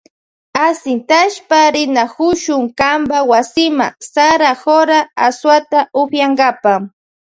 Ashintashpa 0.65 1.59
rinakushun 1.75 2.63
kanpa 2.79 3.17
wasima 3.31 3.85
sara 4.13 4.51
jora 4.61 4.99
asuwata 5.25 5.79
upiyankapa. 6.01 6.73